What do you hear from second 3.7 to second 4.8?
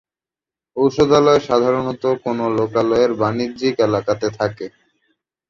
এলাকাতে থাকে।